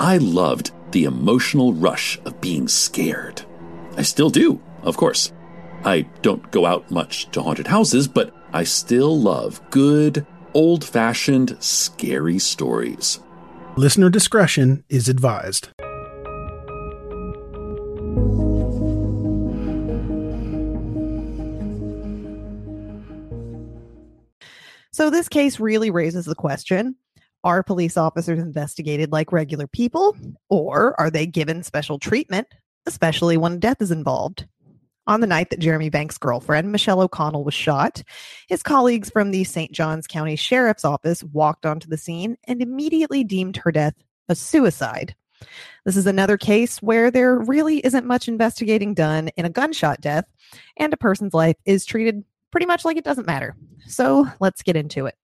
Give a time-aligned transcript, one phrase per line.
[0.00, 3.42] I loved the emotional rush of being scared.
[3.98, 5.30] I still do, of course.
[5.84, 11.58] I don't go out much to haunted houses, but I still love good, old fashioned,
[11.60, 13.20] scary stories.
[13.76, 15.68] Listener discretion is advised.
[24.92, 26.96] So, this case really raises the question
[27.44, 30.16] are police officers investigated like regular people,
[30.48, 32.46] or are they given special treatment,
[32.86, 34.46] especially when death is involved?
[35.06, 38.02] On the night that Jeremy Banks' girlfriend, Michelle O'Connell, was shot,
[38.48, 39.72] his colleagues from the St.
[39.72, 43.94] Johns County Sheriff's Office walked onto the scene and immediately deemed her death
[44.28, 45.14] a suicide.
[45.84, 50.26] This is another case where there really isn't much investigating done in a gunshot death,
[50.76, 53.56] and a person's life is treated pretty much like it doesn't matter.
[53.86, 55.14] So let's get into it.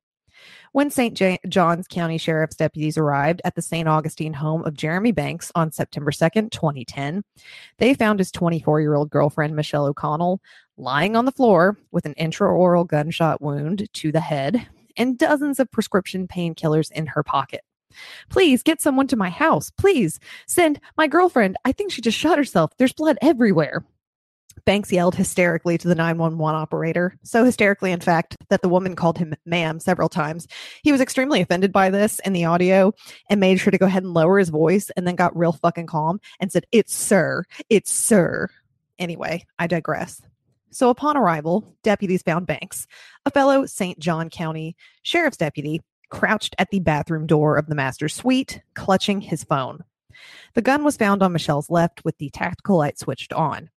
[0.72, 1.14] When St.
[1.14, 3.88] J- Johns County Sheriff's deputies arrived at the St.
[3.88, 7.22] Augustine home of Jeremy Banks on September 2nd, 2010,
[7.78, 10.40] they found his 24 year old girlfriend, Michelle O'Connell,
[10.76, 15.70] lying on the floor with an intraoral gunshot wound to the head and dozens of
[15.70, 17.62] prescription painkillers in her pocket.
[18.28, 19.70] Please get someone to my house.
[19.70, 21.56] Please send my girlfriend.
[21.64, 22.72] I think she just shot herself.
[22.76, 23.84] There's blood everywhere.
[24.64, 29.18] Banks yelled hysterically to the 911 operator, so hysterically, in fact, that the woman called
[29.18, 30.48] him ma'am several times.
[30.82, 32.92] He was extremely offended by this in the audio
[33.30, 35.86] and made sure to go ahead and lower his voice and then got real fucking
[35.86, 38.48] calm and said, It's sir, it's sir.
[38.98, 40.22] Anyway, I digress.
[40.70, 42.86] So upon arrival, deputies found Banks,
[43.24, 43.98] a fellow St.
[43.98, 49.44] John County sheriff's deputy, crouched at the bathroom door of the master's suite, clutching his
[49.44, 49.84] phone.
[50.54, 53.70] The gun was found on Michelle's left with the tactical light switched on.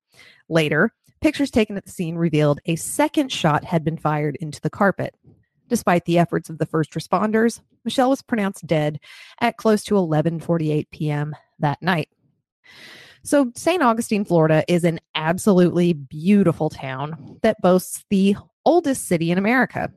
[0.49, 4.71] Later, pictures taken at the scene revealed a second shot had been fired into the
[4.71, 5.15] carpet.
[5.69, 9.01] Despite the efforts of the first responders, Michelle was pronounced dead
[9.41, 11.37] at close to 11:48 p.m.
[11.59, 12.09] that night.
[13.23, 13.83] So, St.
[13.83, 19.93] Augustine, Florida is an absolutely beautiful town that boasts the oldest city in America.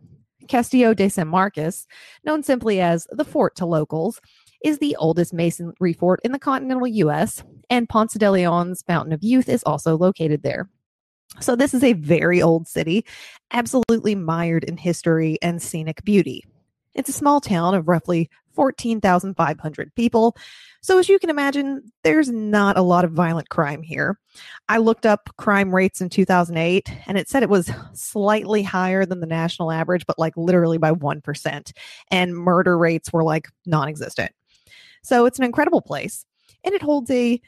[0.47, 1.87] Castillo de San Marcos,
[2.25, 4.19] known simply as the fort to locals,
[4.63, 9.23] is the oldest masonry fort in the continental U.S., and Ponce de Leon's Fountain of
[9.23, 10.69] Youth is also located there.
[11.39, 13.05] So, this is a very old city,
[13.51, 16.43] absolutely mired in history and scenic beauty.
[16.93, 20.35] It's a small town of roughly 14,500 people.
[20.81, 24.19] So, as you can imagine, there's not a lot of violent crime here.
[24.67, 29.21] I looked up crime rates in 2008 and it said it was slightly higher than
[29.21, 31.71] the national average, but like literally by 1%.
[32.09, 34.33] And murder rates were like non existent.
[35.03, 36.25] So, it's an incredible place
[36.63, 37.41] and it holds a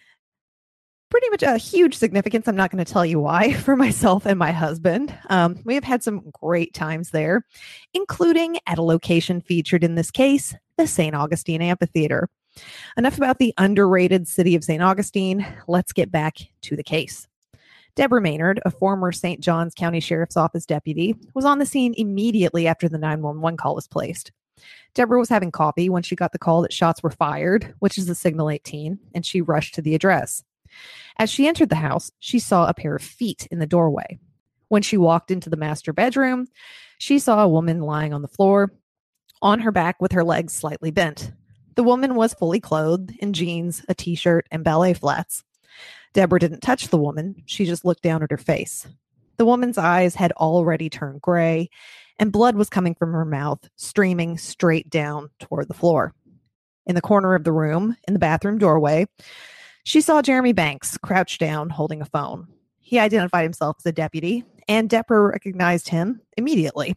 [1.14, 2.48] pretty much a huge significance.
[2.48, 5.16] I'm not going to tell you why for myself and my husband.
[5.30, 7.46] Um, we have had some great times there,
[7.94, 11.16] including at a location featured in this case, the St.
[11.16, 12.30] Augustine Amphitheater.
[12.98, 14.82] Enough about the underrated city of St.
[14.82, 15.46] Augustine.
[15.68, 17.28] Let's get back to the case.
[17.96, 19.40] Deborah Maynard, a former St.
[19.40, 23.88] Johns County Sheriff's Office deputy, was on the scene immediately after the 911 call was
[23.88, 24.32] placed.
[24.94, 28.06] Deborah was having coffee when she got the call that shots were fired, which is
[28.06, 30.44] the signal 18, and she rushed to the address.
[31.18, 34.20] As she entered the house, she saw a pair of feet in the doorway.
[34.68, 36.48] When she walked into the master bedroom,
[36.98, 38.72] she saw a woman lying on the floor,
[39.42, 41.32] on her back with her legs slightly bent.
[41.76, 45.44] The woman was fully clothed in jeans, a t shirt, and ballet flats.
[46.14, 48.88] Deborah didn't touch the woman, she just looked down at her face.
[49.38, 51.70] The woman's eyes had already turned gray,
[52.20, 56.14] and blood was coming from her mouth, streaming straight down toward the floor.
[56.86, 59.06] In the corner of the room, in the bathroom doorway,
[59.84, 62.48] she saw Jeremy Banks crouched down holding a phone.
[62.80, 66.96] He identified himself as a deputy, and Deborah recognized him immediately.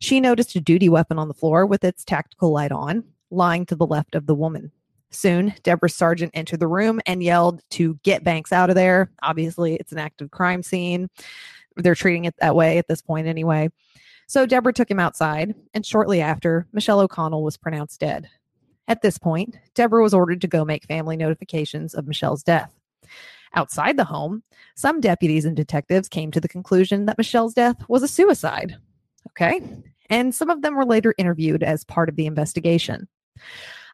[0.00, 3.76] She noticed a duty weapon on the floor with its tactical light on, lying to
[3.76, 4.70] the left of the woman.
[5.10, 9.10] Soon, Deborah's sergeant entered the room and yelled to get Banks out of there.
[9.22, 11.08] Obviously, it's an active crime scene.
[11.76, 13.70] They're treating it that way at this point, anyway.
[14.26, 18.28] So Deborah took him outside, and shortly after, Michelle O'Connell was pronounced dead.
[18.88, 22.72] At this point, Deborah was ordered to go make family notifications of Michelle's death.
[23.54, 24.42] Outside the home,
[24.74, 28.76] some deputies and detectives came to the conclusion that Michelle's death was a suicide.
[29.30, 29.60] Okay.
[30.10, 33.08] And some of them were later interviewed as part of the investigation.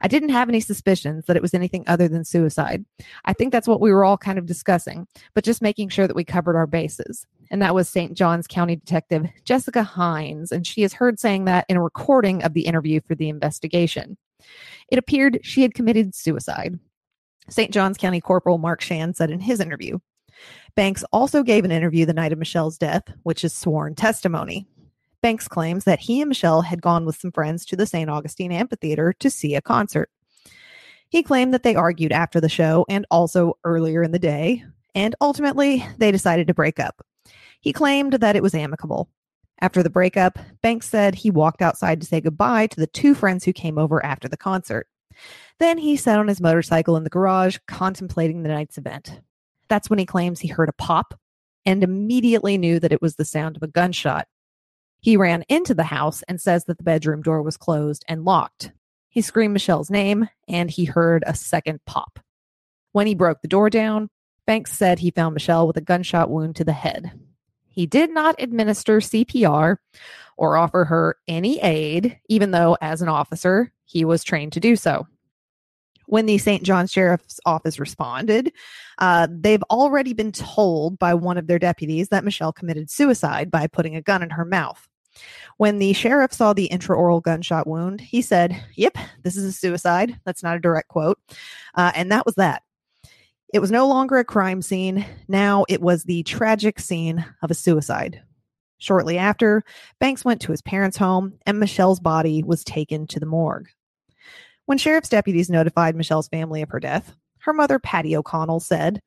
[0.02, 2.84] I didn't have any suspicions that it was anything other than suicide.
[3.25, 6.16] I think that's what we were all kind of discussing, but just making sure that
[6.16, 7.25] we covered our bases.
[7.50, 8.14] And that was St.
[8.14, 12.52] Johns County Detective Jessica Hines, and she is heard saying that in a recording of
[12.52, 14.16] the interview for the investigation.
[14.90, 16.78] It appeared she had committed suicide.
[17.48, 17.72] St.
[17.72, 19.98] Johns County Corporal Mark Shan said in his interview.
[20.75, 24.66] Banks also gave an interview the night of Michelle's death, which is sworn testimony.
[25.22, 28.10] Banks claims that he and Michelle had gone with some friends to the St.
[28.10, 30.10] Augustine Amphitheater to see a concert.
[31.08, 34.64] He claimed that they argued after the show and also earlier in the day,
[34.94, 37.06] and ultimately they decided to break up.
[37.60, 39.08] He claimed that it was amicable.
[39.60, 43.44] After the breakup, Banks said he walked outside to say goodbye to the two friends
[43.44, 44.88] who came over after the concert.
[45.60, 49.20] Then he sat on his motorcycle in the garage, contemplating the night's event.
[49.69, 51.14] That's when he claims he heard a pop
[51.64, 54.26] and immediately knew that it was the sound of a gunshot.
[55.02, 58.70] He ran into the house and says that the bedroom door was closed and locked.
[59.08, 62.20] He screamed Michelle's name and he heard a second pop.
[62.93, 64.10] When he broke the door down,
[64.46, 67.10] Banks said he found Michelle with a gunshot wound to the head.
[67.69, 69.76] He did not administer CPR
[70.37, 74.76] or offer her any aid, even though, as an officer, he was trained to do
[74.76, 75.06] so.
[76.06, 76.62] When the St.
[76.62, 78.52] John Sheriff's Office responded,
[78.98, 83.66] uh, they've already been told by one of their deputies that Michelle committed suicide by
[83.66, 84.88] putting a gun in her mouth.
[85.56, 90.18] When the sheriff saw the intraoral gunshot wound, he said, Yep, this is a suicide.
[90.24, 91.18] That's not a direct quote.
[91.74, 92.62] Uh, and that was that.
[93.52, 95.04] It was no longer a crime scene.
[95.28, 98.22] Now it was the tragic scene of a suicide.
[98.78, 99.62] Shortly after,
[100.00, 103.68] Banks went to his parents' home and Michelle's body was taken to the morgue.
[104.66, 109.02] When sheriff's deputies notified Michelle's family of her death, her mother, Patty O'Connell, said,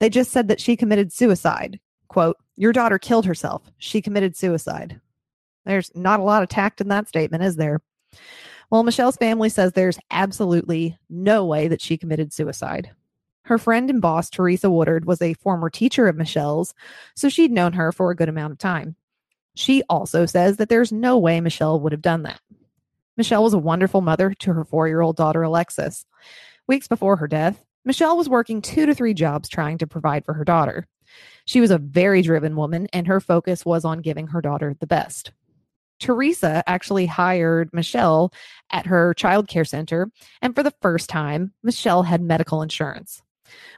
[0.00, 1.80] They just said that she committed suicide.
[2.08, 3.62] Quote, Your daughter killed herself.
[3.78, 5.00] She committed suicide.
[5.68, 7.82] There's not a lot of tact in that statement, is there?
[8.70, 12.90] Well, Michelle's family says there's absolutely no way that she committed suicide.
[13.42, 16.72] Her friend and boss, Teresa Woodard, was a former teacher of Michelle's,
[17.14, 18.96] so she'd known her for a good amount of time.
[19.56, 22.40] She also says that there's no way Michelle would have done that.
[23.18, 26.06] Michelle was a wonderful mother to her four year old daughter, Alexis.
[26.66, 30.32] Weeks before her death, Michelle was working two to three jobs trying to provide for
[30.32, 30.86] her daughter.
[31.44, 34.86] She was a very driven woman, and her focus was on giving her daughter the
[34.86, 35.32] best.
[35.98, 38.32] Teresa actually hired Michelle
[38.70, 40.10] at her child care center,
[40.42, 43.22] and for the first time, Michelle had medical insurance.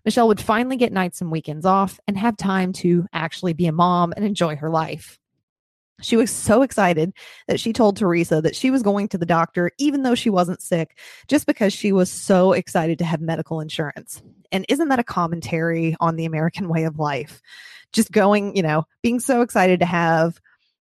[0.04, 3.72] Michelle would finally get nights and weekends off and have time to actually be a
[3.72, 5.18] mom and enjoy her life.
[6.02, 7.12] She was so excited
[7.46, 10.62] that she told Teresa that she was going to the doctor even though she wasn't
[10.62, 14.22] sick, just because she was so excited to have medical insurance.
[14.50, 17.42] And isn't that a commentary on the American way of life?
[17.92, 20.40] Just going, you know, being so excited to have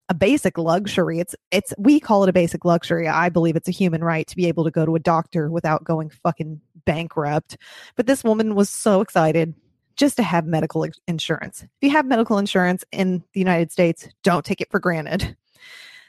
[0.09, 1.19] a basic luxury.
[1.19, 3.09] It's it's we call it a basic luxury.
[3.09, 5.85] I believe it's a human right to be able to go to a doctor without
[5.85, 7.57] going fucking bankrupt.
[7.97, 9.55] But this woman was so excited
[9.97, 11.63] just to have medical insurance.
[11.63, 15.37] If you have medical insurance in the United States, don't take it for granted.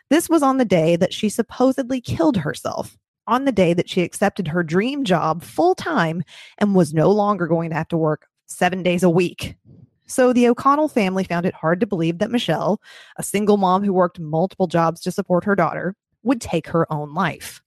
[0.10, 4.04] This was on the day that she supposedly killed herself, on the day that she
[4.04, 6.24] accepted her dream job full time
[6.58, 9.56] and was no longer going to have to work seven days a week.
[10.08, 12.82] So the O'Connell family found it hard to believe that Michelle,
[13.18, 17.14] a single mom who worked multiple jobs to support her daughter, would take her own
[17.14, 17.62] life.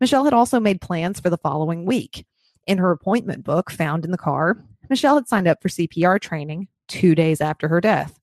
[0.00, 2.26] Michelle had also made plans for the following week.
[2.66, 6.68] In her appointment book found in the car, Michelle had signed up for CPR training
[6.88, 8.18] two days after her death,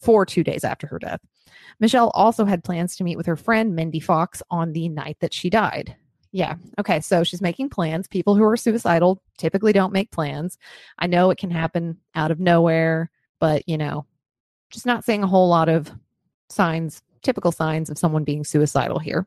[0.00, 1.20] for two days after her death.
[1.80, 5.34] Michelle also had plans to meet with her friend Mindy Fox on the night that
[5.34, 5.96] she died.
[6.32, 6.54] Yeah.
[6.78, 7.00] Okay.
[7.00, 8.08] So she's making plans.
[8.08, 10.58] People who are suicidal typically don't make plans.
[10.98, 14.06] I know it can happen out of nowhere, but you know,
[14.70, 15.90] just not seeing a whole lot of
[16.48, 19.26] signs, typical signs of someone being suicidal here.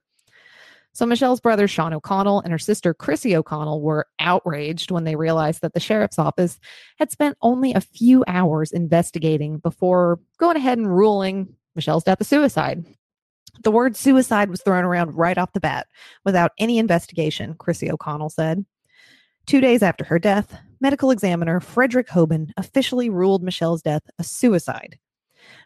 [0.94, 5.62] So Michelle's brother Sean O'Connell and her sister Chrissy O'Connell were outraged when they realized
[5.62, 6.58] that the sheriff's office
[6.98, 12.24] had spent only a few hours investigating before going ahead and ruling Michelle's death a
[12.24, 12.86] suicide.
[13.64, 15.88] The word suicide was thrown around right off the bat
[16.24, 18.66] without any investigation, Chrissy O'Connell said.
[19.46, 24.98] Two days after her death, medical examiner Frederick Hobin officially ruled Michelle's death a suicide.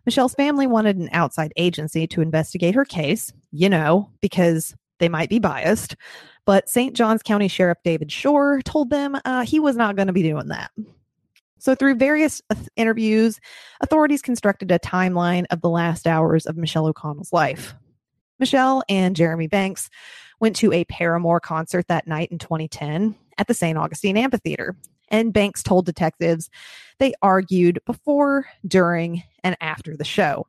[0.06, 5.30] Michelle's family wanted an outside agency to investigate her case, you know, because they might
[5.30, 5.96] be biased,
[6.46, 6.96] but St.
[6.96, 10.48] Johns County Sheriff David Shoar told them uh, he was not going to be doing
[10.48, 10.72] that.
[11.60, 12.42] So, through various
[12.78, 13.40] interviews,
[13.82, 17.76] authorities constructed a timeline of the last hours of Michelle O'Connell's life.
[18.40, 19.90] Michelle and Jeremy Banks
[20.40, 23.78] went to a Paramore concert that night in 2010 at the St.
[23.78, 24.76] Augustine Amphitheater.
[25.10, 26.50] And Banks told detectives
[27.00, 30.46] they argued before, during, and after the show.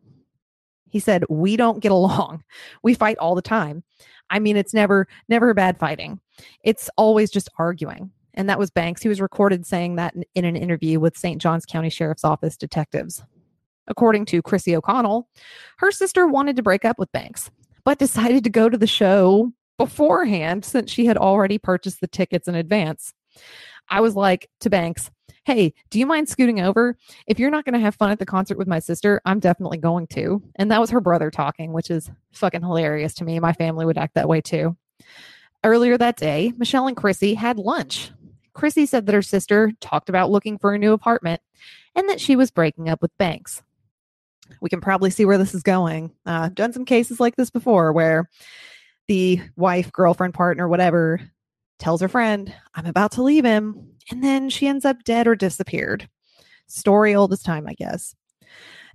[0.90, 2.44] He said, We don't get along.
[2.82, 3.82] We fight all the time.
[4.28, 6.20] I mean, it's never, never bad fighting.
[6.62, 8.10] It's always just arguing.
[8.34, 9.02] And that was Banks.
[9.02, 11.40] He was recorded saying that in, an interview with St.
[11.40, 13.22] Johns County Sheriff's Office detectives.
[13.88, 15.28] According to Chrissy O'Connell,
[15.78, 17.50] her sister wanted to break up with Banks,
[17.84, 22.48] but decided to go to the show beforehand since she had already purchased the tickets
[22.48, 23.14] in advance.
[23.88, 25.10] I was like to Banks,
[25.46, 26.96] Hey, do you mind scooting over?
[27.26, 29.78] If you're not going to have fun at the concert with my sister, I'm definitely
[29.78, 30.42] going to.
[30.56, 33.40] And that was her brother talking, which is fucking hilarious to me.
[33.40, 34.76] My family would act that way too.
[35.64, 38.12] Earlier that day, Michelle and Chrissy had lunch.
[38.52, 41.40] Chrissy said that her sister talked about looking for a new apartment
[41.94, 43.62] and that she was breaking up with Banks.
[44.60, 46.12] We can probably see where this is going.
[46.26, 48.28] Uh, done some cases like this before where
[49.08, 51.20] the wife, girlfriend, partner, whatever,
[51.78, 53.94] tells her friend, I'm about to leave him.
[54.10, 56.08] And then she ends up dead or disappeared.
[56.66, 58.14] Story old as time, I guess.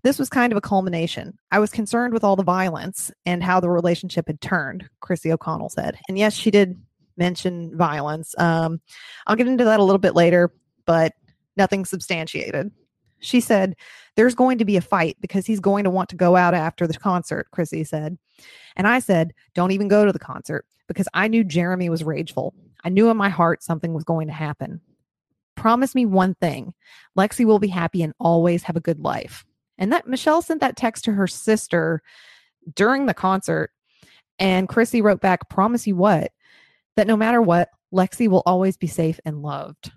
[0.04, 1.38] This was kind of a culmination.
[1.52, 5.70] I was concerned with all the violence and how the relationship had turned, Chrissy O'Connell
[5.70, 5.98] said.
[6.08, 6.80] And yes, she did
[7.18, 8.36] mention violence.
[8.38, 8.80] Um,
[9.26, 10.54] I'll get into that a little bit later,
[10.86, 11.14] but
[11.58, 12.72] nothing substantiated.
[13.20, 13.76] She said,
[14.16, 16.88] There's going to be a fight because he's going to want to go out after
[16.88, 18.18] the concert, Chrissy said.
[18.76, 22.54] And I said, Don't even go to the concert because I knew Jeremy was rageful.
[22.84, 24.80] I knew in my heart something was going to happen.
[25.56, 26.74] Promise me one thing
[27.18, 29.46] Lexi will be happy and always have a good life.
[29.78, 32.02] And that Michelle sent that text to her sister
[32.76, 33.72] during the concert.
[34.38, 36.32] And Chrissy wrote back, Promise you what?
[36.96, 39.92] That no matter what, Lexi will always be safe and loved.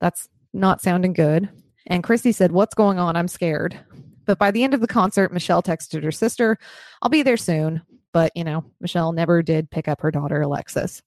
[0.00, 1.48] That's not sounding good.
[1.86, 3.16] And Chrissy said, What's going on?
[3.16, 3.78] I'm scared.
[4.24, 6.58] But by the end of the concert, Michelle texted her sister,
[7.00, 7.82] I'll be there soon.
[8.12, 11.02] But, you know, Michelle never did pick up her daughter, Alexis.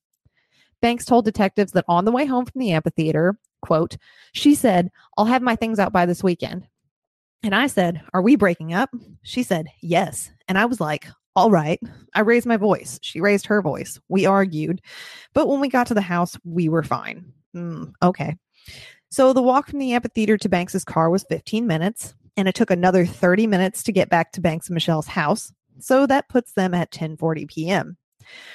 [0.82, 3.98] Banks told detectives that on the way home from the amphitheater, quote,
[4.34, 6.68] she said, I'll have my things out by this weekend.
[7.44, 8.90] And I said, Are we breaking up?
[9.22, 10.32] She said, Yes.
[10.48, 11.80] And I was like, All right.
[12.14, 13.00] I raised my voice.
[13.02, 14.00] She raised her voice.
[14.10, 14.82] We argued.
[15.34, 17.32] But when we got to the house, we were fine.
[17.56, 18.36] Mm, okay.
[19.10, 22.70] So the walk from the amphitheater to Banks's car was 15 minutes, and it took
[22.70, 25.54] another 30 minutes to get back to Banks and Michelle's house.
[25.80, 27.98] So that puts them at 10:40 p.m.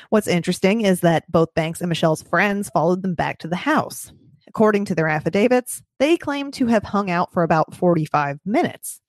[0.08, 4.12] What's interesting is that both Banks and Michelle's friends followed them back to the house.
[4.48, 9.00] According to their affidavits, they claim to have hung out for about 45 minutes.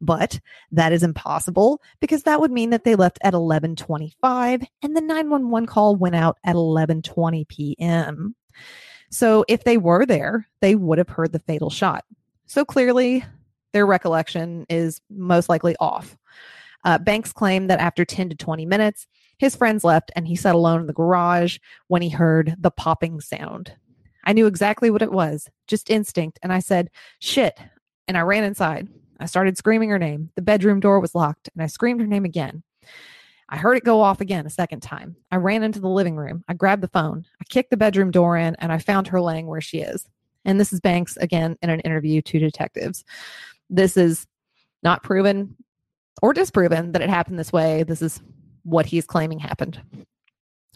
[0.00, 0.40] But
[0.72, 5.66] that is impossible because that would mean that they left at 11:25 and the 911
[5.66, 8.34] call went out at 11:20 p.m.
[9.12, 12.04] So if they were there, they would have heard the fatal shot.
[12.46, 13.24] So clearly,
[13.72, 16.16] their recollection is most likely off.
[16.84, 19.06] Uh, Banks claimed that after 10 to 20 minutes,
[19.38, 23.20] his friends left and he sat alone in the garage when he heard the popping
[23.20, 23.72] sound.
[24.24, 27.58] I knew exactly what it was, just instinct, and I said, shit.
[28.08, 28.88] And I ran inside.
[29.20, 30.30] I started screaming her name.
[30.36, 32.62] The bedroom door was locked, and I screamed her name again.
[33.52, 35.14] I heard it go off again a second time.
[35.30, 36.42] I ran into the living room.
[36.48, 37.26] I grabbed the phone.
[37.38, 40.08] I kicked the bedroom door in, and I found her laying where she is.
[40.46, 43.04] And this is Banks again in an interview to detectives.
[43.68, 44.26] This is
[44.82, 45.54] not proven
[46.22, 47.82] or disproven that it happened this way.
[47.82, 48.22] This is
[48.62, 49.78] what he's claiming happened.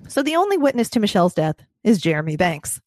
[0.08, 2.78] So the only witness to Michelle's death is Jeremy Banks.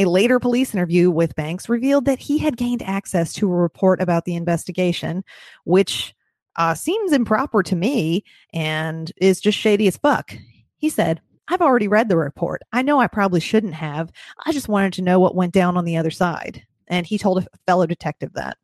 [0.00, 4.02] A later police interview with Banks revealed that he had gained access to a report
[4.02, 5.22] about the investigation,
[5.64, 6.12] which
[6.56, 10.36] uh, seems improper to me and is just shady as fuck.
[10.78, 12.62] He said, I've already read the report.
[12.72, 14.10] I know I probably shouldn't have.
[14.44, 16.62] I just wanted to know what went down on the other side.
[16.88, 18.56] And he told a fellow detective that.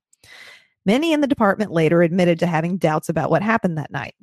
[0.85, 4.17] Many in the department later admitted to having doubts about what happened that night.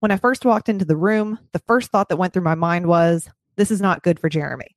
[0.00, 2.86] When I first walked into the room, the first thought that went through my mind
[2.86, 4.76] was, this is not good for Jeremy.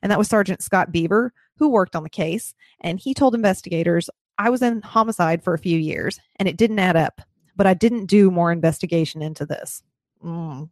[0.00, 2.54] And that was Sergeant Scott Beaver, who worked on the case.
[2.80, 6.78] And he told investigators, I was in homicide for a few years and it didn't
[6.78, 7.20] add up,
[7.56, 9.82] but I didn't do more investigation into this.
[10.22, 10.70] Mm.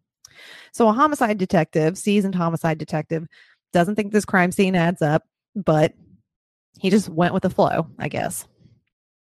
[0.73, 3.27] So a homicide detective, seasoned homicide detective,
[3.73, 5.25] doesn't think this crime scene adds up,
[5.55, 5.95] but
[6.79, 8.47] he just went with the flow, I guess.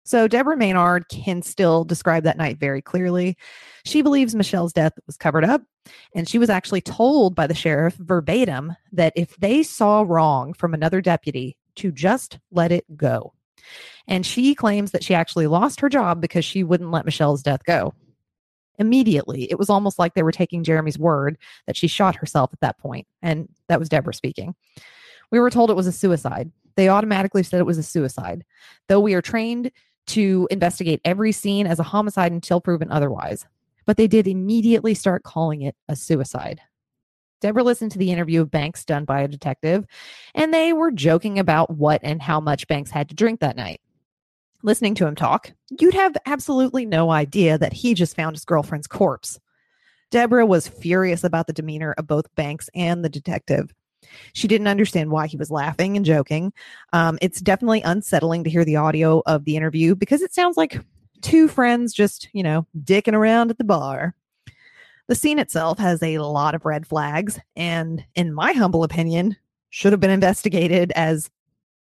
[0.06, 3.38] So Deborah Maynard can still describe that night very clearly.
[3.86, 5.62] She believes Michelle's death was covered up,
[6.14, 10.74] and she was actually told by the sheriff verbatim that if they saw wrong from
[10.74, 13.34] another deputy, to just let it go.
[14.08, 17.64] And she claims that she actually lost her job because she wouldn't let Michelle's death
[17.66, 17.94] go.
[18.80, 22.60] Immediately, it was almost like they were taking Jeremy's word that she shot herself at
[22.62, 24.56] that point, and that was Deborah speaking.
[25.32, 26.52] We were told it was a suicide.
[26.76, 28.44] They automatically said it was a suicide.
[28.88, 29.72] Though we are trained
[30.08, 33.46] to investigate every scene as a homicide until proven otherwise.
[33.86, 36.62] But they did immediately start calling it a suicide.
[37.44, 39.86] Deborah listened to the interview of Banks done by a detective,
[40.34, 43.82] and they were joking about what and how much Banks had to drink that night.
[44.64, 48.88] Listening to him talk, you'd have absolutely no idea that he just found his girlfriend's
[48.88, 49.42] corpse.
[50.10, 53.74] Deborah was furious about the demeanor of both Banks and the detective.
[54.32, 56.54] She didn't understand why he was laughing and joking.
[56.94, 60.80] Um, it's definitely unsettling to hear the audio of the interview because it sounds like
[61.22, 64.16] two friends just, you know, dicking around at the bar.
[65.08, 69.36] The scene itself has a lot of red flags, and in my humble opinion,
[69.70, 71.30] should have been investigated as,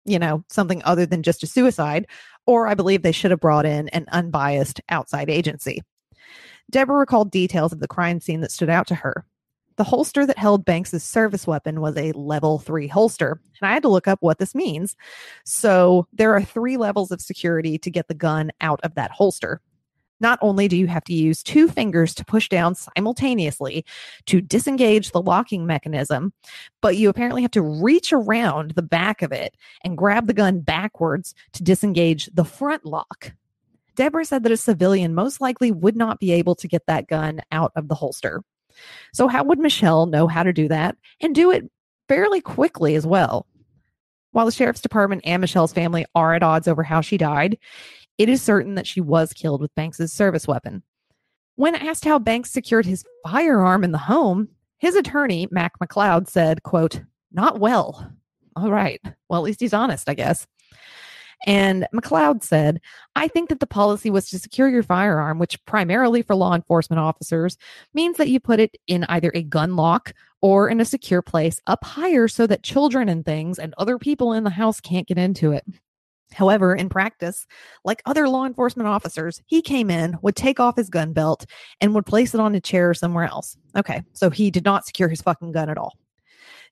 [0.05, 2.07] you know, something other than just a suicide,
[2.47, 5.83] or I believe they should have brought in an unbiased outside agency.
[6.71, 9.27] Deborah recalled details of the crime scene that stood out to her
[9.77, 13.41] The holster that held Banks's service weapon was a level three holster.
[13.61, 14.95] And I had to look up what this means.
[15.45, 19.61] So there are three levels of security to get the gun out of that holster.
[20.21, 23.85] Not only do you have to use two fingers to push down simultaneously
[24.27, 26.33] to disengage the locking mechanism,
[26.81, 30.61] but you apparently have to reach around the back of it and grab the gun
[30.61, 33.33] backwards to disengage the front lock.
[33.97, 37.41] Deborah said that a civilian most likely would not be able to get that gun
[37.51, 38.43] out of the holster.
[39.13, 41.71] So, how would Michelle know how to do that and do it
[42.09, 43.47] fairly quickly as well?
[44.33, 47.59] While the sheriff's department and Michelle's family are at odds over how she died,
[48.21, 50.83] it is certain that she was killed with Banks's service weapon.
[51.57, 54.47] When asked how Banks secured his firearm in the home,
[54.77, 57.01] his attorney, Mac McLeod, said, quote,
[57.33, 58.13] not well.
[58.57, 59.01] All right.
[59.31, 60.47] Well, at least he's honest, I guess.
[61.47, 62.83] And McLeod said,
[63.17, 67.01] I think that the policy was to secure your firearm, which primarily for law enforcement
[67.01, 67.57] officers
[67.95, 70.13] means that you put it in either a gun lock
[70.43, 74.35] or in a secure place up higher so that children and things and other people
[74.35, 75.65] in the house can't get into it.
[76.33, 77.47] However, in practice,
[77.85, 81.47] like other law enforcement officers, he came in, would take off his gun belt,
[81.81, 83.57] and would place it on a chair somewhere else.
[83.77, 85.97] Okay, so he did not secure his fucking gun at all.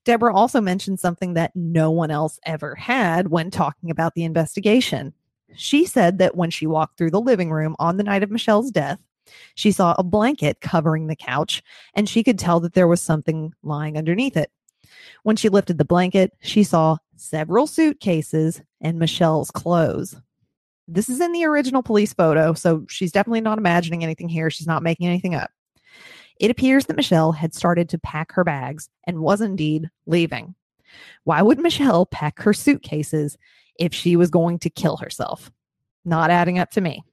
[0.05, 5.13] Deborah also mentioned something that no one else ever had when talking about the investigation.
[5.55, 8.71] She said that when she walked through the living room on the night of Michelle's
[8.71, 8.99] death,
[9.55, 11.61] she saw a blanket covering the couch
[11.93, 14.51] and she could tell that there was something lying underneath it.
[15.23, 20.15] When she lifted the blanket, she saw several suitcases and Michelle's clothes.
[20.87, 24.49] This is in the original police photo, so she's definitely not imagining anything here.
[24.49, 25.51] She's not making anything up.
[26.39, 30.55] It appears that Michelle had started to pack her bags and was indeed leaving.
[31.25, 33.37] Why would Michelle pack her suitcases
[33.77, 35.51] if she was going to kill herself?
[36.05, 37.03] Not adding up to me.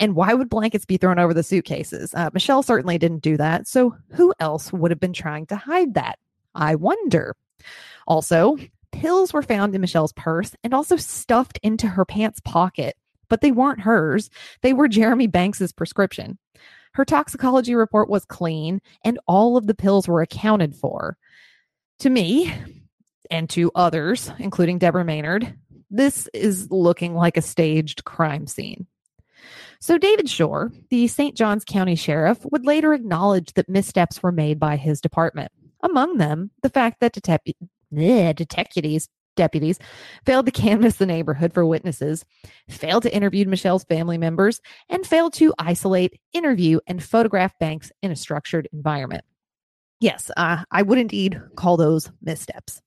[0.00, 2.14] And why would blankets be thrown over the suitcases?
[2.14, 3.66] Uh, Michelle certainly didn't do that.
[3.66, 6.18] So who else would have been trying to hide that?
[6.54, 7.36] I wonder.
[8.06, 8.56] Also,
[8.98, 12.96] pills were found in Michelle's purse and also stuffed into her pants pocket,
[13.28, 14.28] but they weren't hers.
[14.62, 16.36] They were Jeremy Banks's prescription.
[16.94, 21.16] Her toxicology report was clean and all of the pills were accounted for.
[22.00, 22.52] To me
[23.30, 25.54] and to others, including Deborah Maynard,
[25.90, 28.86] this is looking like a staged crime scene.
[29.80, 31.36] So, David Shoar, the St.
[31.36, 35.52] Johns County Sheriff, would later acknowledge that missteps were made by his department.
[35.82, 37.12] Among them, the fact that
[37.92, 39.78] bleh, detectives deputies
[40.26, 42.26] failed to canvass the neighborhood for witnesses,
[42.68, 48.10] failed to interview Michelle's family members, and failed to isolate, interview, and photograph Banks in
[48.10, 49.24] a structured environment.
[50.00, 52.82] Yes, uh, I would indeed call those missteps.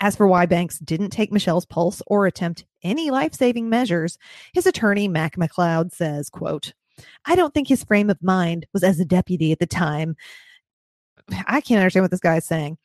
[0.00, 4.18] As for why Banks didn't take Michelle's pulse or attempt any life-saving measures,
[4.54, 6.72] his attorney Mac McLeod says, quote,
[7.24, 10.16] I don't think his frame of mind was as a deputy at the time.
[11.46, 12.78] I can't understand what this guy is saying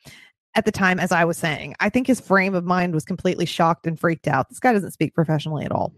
[0.54, 1.74] at the time, as I was saying.
[1.80, 4.48] I think his frame of mind was completely shocked and freaked out.
[4.48, 5.92] This guy doesn't speak professionally at all.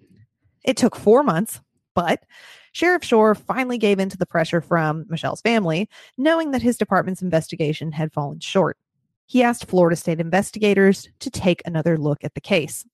[0.65, 1.61] It took four months,
[1.95, 2.25] but
[2.73, 7.23] Sheriff Shoar finally gave in to the pressure from Michelle's family, knowing that his department's
[7.23, 8.77] investigation had fallen short.
[9.27, 12.85] He asked Florida state investigators to take another look at the case.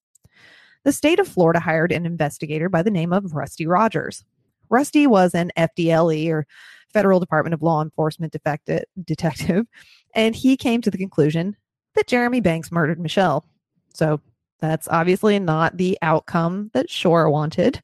[0.85, 4.25] The state of Florida hired an investigator by the name of Rusty Rodgers.
[4.69, 6.47] Rusty was an FDLE or
[6.93, 9.67] Federal Department of Law Enforcement defective, detective,
[10.17, 11.55] and he came to the conclusion
[11.95, 13.45] that Jeremy Banks murdered Michelle.
[13.95, 14.21] So
[14.61, 17.81] that's obviously not the outcome that Shoar wanted.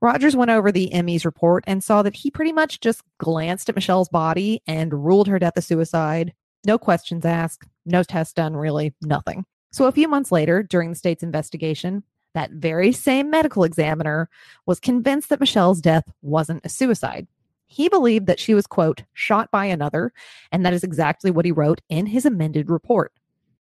[0.00, 3.74] Rodgers went over the ME's report and saw that he pretty much just glanced at
[3.74, 6.32] Michelle's body and ruled her death a suicide.
[6.64, 9.44] No questions asked, no tests done, really, nothing.
[9.72, 14.28] So a few months later, during the state's investigation, that very same medical examiner
[14.66, 17.26] was convinced that Michelle's death wasn't a suicide.
[17.68, 20.12] He believed that she was, quote, shot by another,
[20.50, 23.12] and that is exactly what he wrote in his amended report.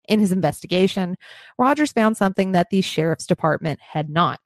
[0.09, 1.17] In his investigation,
[1.59, 4.41] Rodgers found something that the sheriff's department had not.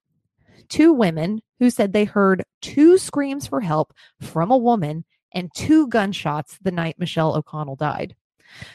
[0.68, 5.86] Two women who said they heard two screams for help from a woman and two
[5.88, 8.16] gunshots the night Michelle O'Connell died.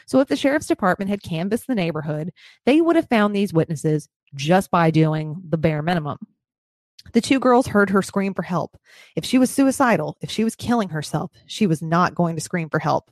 [0.06, 2.32] So, if the sheriff's department had canvassed the neighborhood,
[2.66, 6.18] they would have found these witnesses just by doing the bare minimum.
[7.12, 8.76] The two girls heard her scream for help.
[9.16, 12.70] If she was suicidal, if she was killing herself, she was not going to scream
[12.70, 13.10] for help.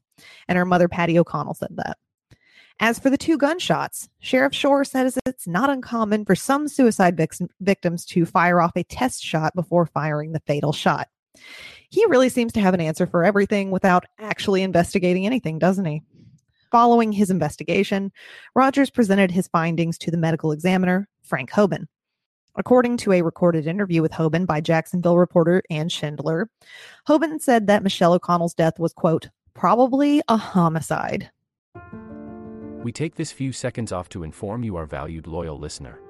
[0.49, 1.99] And her mother, Patty O'Connell, said that.
[2.83, 7.35] As for the two gunshots, Sheriff Shoar says it's not uncommon for some suicide vic-
[7.61, 11.09] victims to fire off a test shot before firing the fatal shot.
[11.91, 16.03] He really seems to have an answer for everything without actually investigating anything, doesn't he?
[16.71, 18.13] Following his investigation,
[18.55, 21.87] Rodgers presented his findings to the medical examiner, Frank Hobin.
[22.57, 26.51] According to a recorded interview with Hobin by Jacksonville reporter Anne Schindler,
[27.07, 31.31] Hobin said that Michelle O'Connell's death was, quote, Probably a homicide.
[32.83, 36.01] We take this few seconds off to inform you, our valued loyal listener,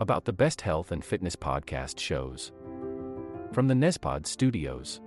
[0.00, 2.52] about the best health and fitness podcast shows
[3.52, 5.00] from the Nespod studios.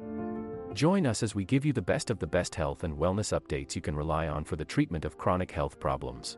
[0.74, 3.76] Join us as we give you the best of the best health and wellness updates
[3.76, 6.38] you can rely on for the treatment of chronic health problems.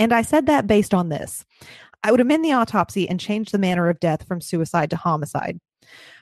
[0.00, 1.44] And I said that based on this.
[2.02, 5.60] I would amend the autopsy and change the manner of death from suicide to homicide.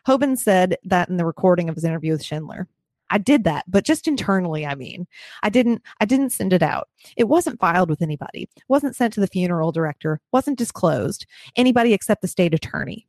[0.04, 2.66] Hobin said that in the recording of his interview with Schindler.
[3.10, 5.06] I did that, but just internally, I mean.
[5.44, 6.88] I didn't I didn't send it out.
[7.16, 8.48] It wasn't filed with anybody.
[8.66, 11.24] wasn't sent to the funeral director, wasn't disclosed.
[11.54, 13.06] Anybody except the state attorney.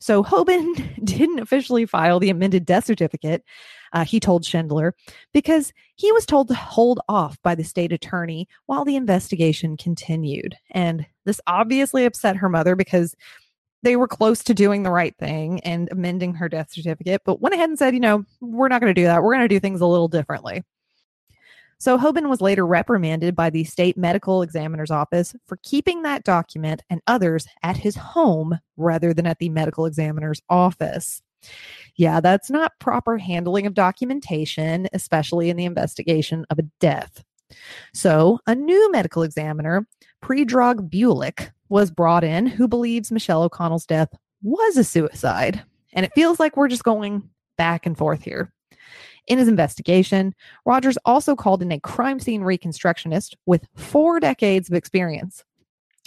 [0.00, 3.44] So Hobin didn't officially file the amended death certificate,
[3.92, 4.94] uh, he told Schindler,
[5.32, 10.56] because he was told to hold off by the state attorney while the investigation continued.
[10.70, 13.14] And this obviously upset her mother because
[13.82, 17.54] they were close to doing the right thing and amending her death certificate, but went
[17.54, 19.22] ahead and said, you know, we're not going to do that.
[19.22, 20.64] We're going to do things a little differently.
[21.78, 26.82] So Hobin was later reprimanded by the state medical examiner's office for keeping that document
[26.90, 31.22] and others at his home rather than at the medical examiner's office.
[31.96, 37.22] Yeah, that's not proper handling of documentation, especially in the investigation of a death.
[37.94, 39.86] So, a new medical examiner,
[40.22, 44.08] Predrag Bulic, was brought in who believes Michelle O'Connell's death
[44.42, 45.62] was a suicide.
[45.92, 48.52] And it feels like we're just going back and forth here.
[49.28, 54.74] In his investigation, Rodgers also called in a crime scene reconstructionist with four decades of
[54.74, 55.44] experience.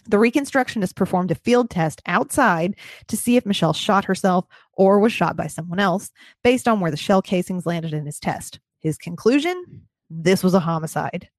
[0.08, 2.76] The reconstructionist performed a field test outside
[3.08, 6.12] to see if Michelle shot herself or was shot by someone else
[6.44, 8.60] based on where the shell casings landed in his test.
[8.80, 11.30] His conclusion this was a homicide.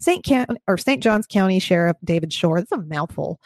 [0.00, 0.26] St.
[0.26, 1.02] St.
[1.02, 3.40] Johns County Sheriff David Shoar, that's a mouthful,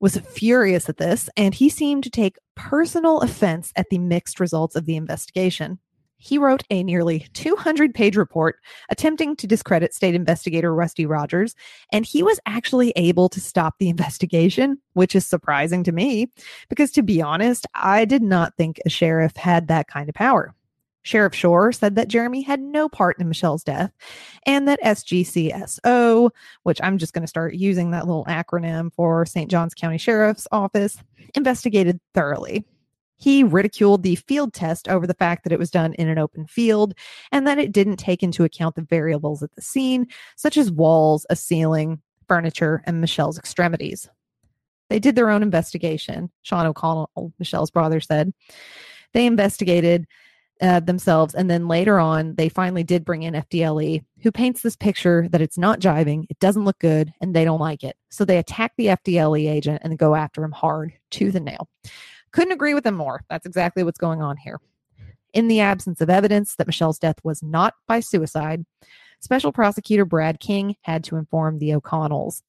[0.00, 4.76] was furious at this, and he seemed to take personal offense at the mixed results
[4.76, 5.78] of the investigation
[6.18, 8.56] he wrote a nearly 200 page report
[8.88, 11.54] attempting to discredit state investigator Rusty Rodgers,
[11.92, 16.30] and he was actually able to stop the investigation, which is surprising to me
[16.68, 20.54] because, to be honest, I did not think a sheriff had that kind of power.
[21.06, 23.92] Sheriff Shoar said that Jeremy had no part in Michelle's death
[24.44, 26.30] and that SGCSO,
[26.64, 29.48] which I'm just going to start using that little acronym for St.
[29.48, 30.98] Johns County Sheriff's Office,
[31.36, 32.64] investigated thoroughly.
[33.16, 36.46] He ridiculed the field test over the fact that it was done in an open
[36.46, 36.94] field
[37.32, 41.24] and that it didn't take into account the variables at the scene, such as walls,
[41.30, 44.08] a ceiling, furniture, and Michelle's extremities.
[44.88, 48.32] They did their own investigation, Sean O'Connell, Michelle's brother, said.
[49.12, 50.06] They investigated
[50.60, 54.76] uh, themselves, and then later on, they finally did bring in FDLE, who paints this
[54.76, 57.96] picture that it's not jiving, it doesn't look good, and they don't like it.
[58.10, 61.68] So they attack the FDLE agent and go after him hard, tooth and nail.
[62.32, 63.24] Couldn't agree with him more.
[63.30, 64.60] That's exactly what's going on here.
[65.32, 68.64] In the absence of evidence that Michelle's death was not by suicide,
[69.20, 72.42] Special Prosecutor Brad King had to inform the O'Connells.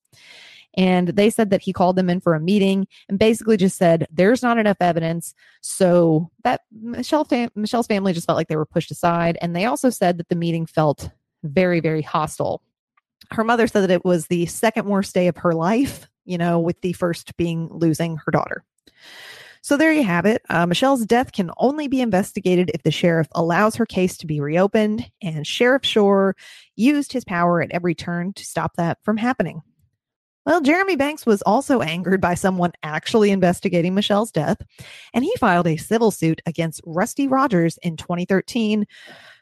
[0.75, 4.05] And they said that he called them in for a meeting and basically just said,
[4.11, 5.33] there's not enough evidence.
[5.61, 9.39] So that Michelle fam- Michelle's family just felt like they were pushed aside.
[9.41, 11.09] And they also said that the meeting felt
[11.43, 12.61] very, very hostile.
[13.31, 16.59] Her mother said that it was the second worst day of her life, you know,
[16.59, 18.63] with the first being losing her daughter.
[19.61, 20.41] So there you have it.
[20.49, 24.39] Uh, Michelle's death can only be investigated if the sheriff allows her case to be
[24.39, 26.35] reopened, and Sheriff Shoar
[26.75, 29.61] used his power at every turn to stop that from happening.
[30.45, 34.61] Well, Jeremy Banks was also angered by someone actually investigating Michelle's death,
[35.13, 38.85] and he filed a civil suit against Rusty Rodgers in 2013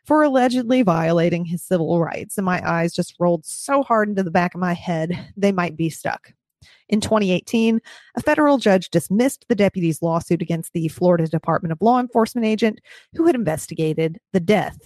[0.04, 2.40] for allegedly violating his civil rights.
[2.40, 5.78] And my eyes just rolled so hard into the back of my head, they might
[5.78, 6.34] be stuck.
[6.90, 7.80] In 2018,
[8.16, 12.80] a federal judge dismissed the deputy's lawsuit against the Florida Department of Law Enforcement agent
[13.16, 14.78] who had investigated the death.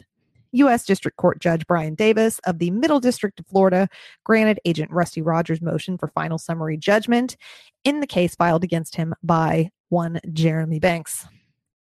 [0.52, 0.86] U.S.
[0.86, 3.88] District Court Judge Brian Davis of the Middle District of Florida
[4.24, 7.38] granted Agent Rusty Rodgers' motion for final summary judgment
[7.84, 11.28] in the case filed against him by one Jeremy Banks.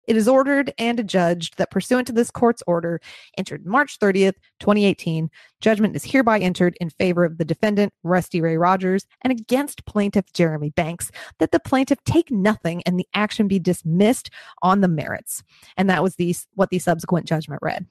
[0.08, 2.98] It is ordered and adjudged that pursuant to this court's order,
[3.36, 5.28] entered March 30th, 2018,
[5.60, 10.32] judgment is hereby entered in favor of the defendant, Rusty Ray Rodgers, and against plaintiff
[10.32, 14.30] Jeremy Banks, that the plaintiff take nothing and the action be dismissed
[14.62, 15.42] on the merits.
[15.76, 17.84] And that was the, what the subsequent judgment read.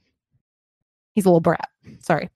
[1.18, 1.68] He's a little brat.
[2.00, 2.30] Sorry.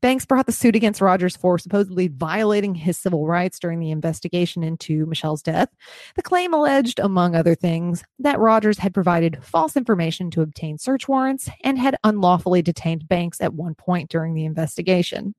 [0.00, 4.64] Banks brought the suit against Rodgers for supposedly violating his civil rights during the investigation
[4.64, 5.68] into Michelle's death.
[6.16, 11.06] The claim alleged, among other things, that Rodgers had provided false information to obtain search
[11.06, 15.36] warrants and had unlawfully detained Banks at one point during the investigation.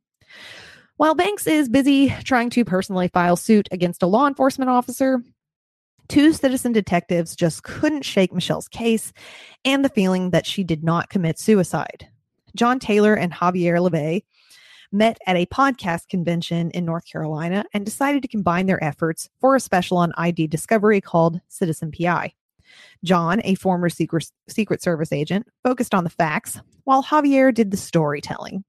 [0.96, 5.22] While Banks is busy trying to personally file suit against a law enforcement officer,
[6.08, 9.12] two citizen detectives just couldn't shake Michelle's case
[9.66, 12.08] and the feeling that she did not commit suicide.
[12.56, 14.22] John Taylor and Javier Leiva
[14.92, 19.56] met at a podcast convention in North Carolina and decided to combine their efforts for
[19.56, 22.34] a special on ID discovery called Citizen PI.
[23.04, 27.78] John, a former Secret, Secret Service agent, focused on the facts, while Javier did the
[27.78, 28.64] storytelling.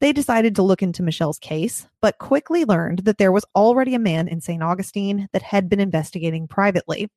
[0.00, 3.98] They decided to look into Michelle's case, but quickly learned that there was already a
[3.98, 4.62] man in St.
[4.62, 7.08] Augustine that had been investigating privately.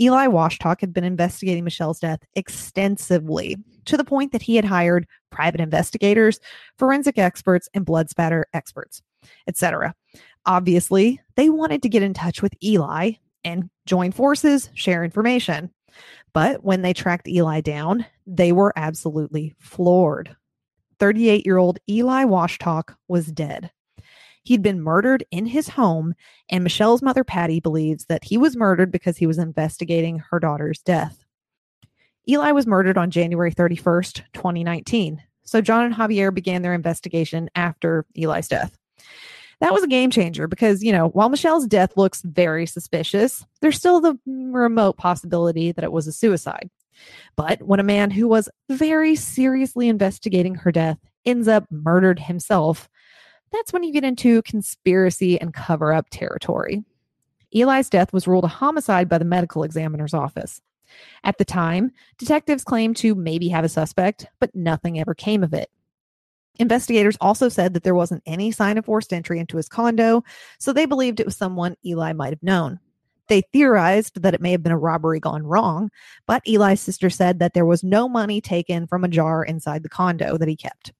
[0.00, 5.06] Eli Washtock had been investigating Michelle's death extensively to the point that he had hired
[5.30, 6.40] private investigators,
[6.78, 9.02] forensic experts, and blood spatter experts,
[9.46, 9.94] etc.
[10.46, 13.12] Obviously, they wanted to get in touch with Eli
[13.44, 15.70] and join forces, share information.
[16.32, 20.34] But when they tracked Eli down, they were absolutely floored.
[20.98, 23.70] 38 year old Eli Washtock was dead.
[24.44, 26.14] He'd been murdered in his home,
[26.50, 30.80] and Michelle's mother, Patty, believes that he was murdered because he was investigating her daughter's
[30.80, 31.24] death.
[32.28, 35.22] Eli was murdered on January 31st, 2019.
[35.44, 38.76] So John and Javier began their investigation after Eli's death.
[39.60, 43.76] That was a game changer because, you know, while Michelle's death looks very suspicious, there's
[43.76, 46.70] still the remote possibility that it was a suicide.
[47.36, 52.88] But when a man who was very seriously investigating her death ends up murdered himself,
[53.52, 56.84] that's when you get into conspiracy and cover up territory.
[57.52, 60.60] Eli's death was ruled a homicide by the medical examiner's office.
[61.22, 65.54] At the time, detectives claimed to maybe have a suspect, but nothing ever came of
[65.54, 65.70] it.
[66.58, 70.22] Investigators also said that there wasn't any sign of forced entry into his condo,
[70.58, 72.78] so they believed it was someone Eli might have known.
[73.28, 75.90] They theorized that it may have been a robbery gone wrong,
[76.26, 79.88] but Eli's sister said that there was no money taken from a jar inside the
[79.88, 80.92] condo that he kept.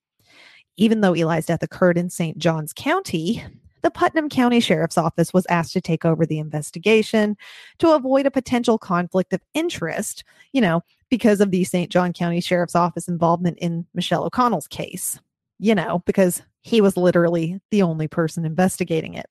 [0.77, 2.39] Even though Eli's death occurred in St.
[2.39, 3.45] Johns County,
[3.83, 7.37] the Putnam County Sheriff's Office was asked to take over the investigation
[7.79, 11.91] to avoid a potential conflict of interest, you know, because of the St.
[11.93, 15.21] John County Sheriff's Office involvement in Michelle O'Connell's case,
[15.59, 19.27] you know, because he was literally the only person investigating it.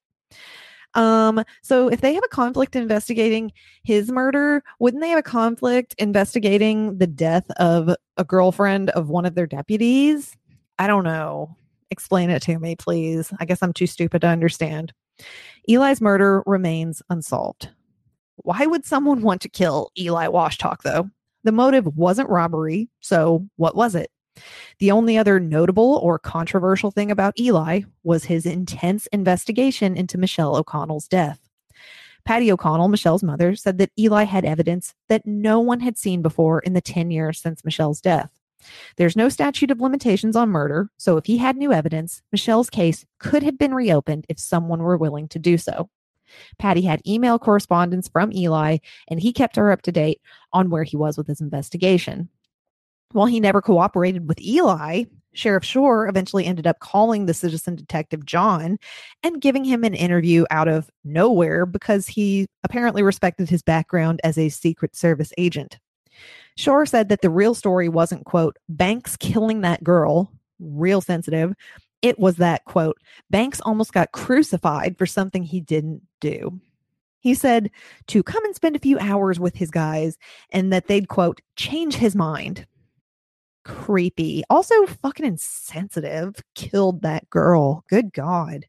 [0.96, 3.52] Um, so if they have a conflict investigating
[3.84, 9.26] his murder, wouldn't they have a conflict investigating the death of a girlfriend of one
[9.26, 10.36] of their deputies?
[10.80, 11.56] I don't know.
[11.92, 13.32] Explain it to me, please.
[13.40, 14.94] I guess I'm too stupid to understand.
[15.68, 17.70] Eli's murder remains unsolved.
[18.38, 21.10] Why would someone want to kill Eli Washtock, though?
[21.44, 24.10] The motive wasn't robbery, so what was it?
[24.80, 30.56] The only other notable or controversial thing about Eli was his intense investigation into Michelle
[30.56, 31.40] O'Connell's death.
[32.26, 36.60] Patty O'Connell, Michelle's mother, said that Eli had evidence that no one had seen before
[36.62, 38.32] in the 10 years since Michelle's death.
[38.96, 43.06] There's no statute of limitations on murder, so if he had new evidence, Michelle's case
[43.20, 45.90] could have been reopened if someone were willing to do so.
[46.58, 48.78] Patty had email correspondence from Eli,
[49.10, 50.22] and he kept her up to date
[50.54, 52.30] on where he was with his investigation.
[53.14, 58.26] While he never cooperated with Eli, Sheriff Shoar eventually ended up calling the citizen detective
[58.26, 58.78] John
[59.22, 64.38] and giving him an interview out of nowhere because he apparently respected his background as
[64.38, 65.80] a Secret Service agent.
[66.56, 71.54] Shoar said that the real story wasn't, quote, Banks killing that girl, real sensitive.
[72.02, 72.98] It was that, quote,
[73.30, 76.60] Banks almost got crucified for something he didn't do.
[77.20, 77.72] He said
[78.08, 80.18] to come and spend a few hours with his guys
[80.52, 82.68] and that they'd, quote, change his mind.
[83.64, 84.44] Creepy.
[84.50, 86.36] Also, fucking insensitive.
[86.56, 87.84] Killed that girl.
[87.90, 88.66] Good God.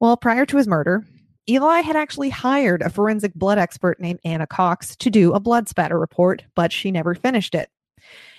[0.00, 1.04] Well, prior to his murder,
[1.48, 5.68] Eli had actually hired a forensic blood expert named Anna Cox to do a blood
[5.68, 7.70] spatter report, but she never finished it.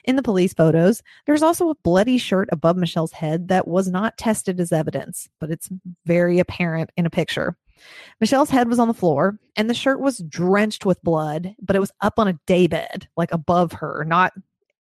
[0.04, 4.18] In the police photos, there's also a bloody shirt above Michelle's head that was not
[4.18, 5.70] tested as evidence, but it's
[6.06, 7.58] very apparent in a picture.
[8.20, 11.80] Michelle's head was on the floor, and the shirt was drenched with blood, but it
[11.80, 14.34] was up on a daybed, like above her, not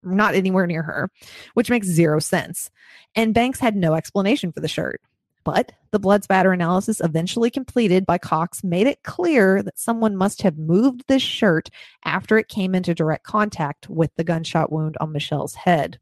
[0.03, 1.09] not anywhere near her,
[1.53, 2.71] which makes zero sense.
[3.15, 5.01] And Banks had no explanation for the shirt.
[5.43, 10.41] But the blood spatter analysis eventually completed by Cox made it clear that someone must
[10.41, 11.69] have moved this shirt
[12.05, 15.99] after it came into direct contact with the gunshot wound on Michelle's head.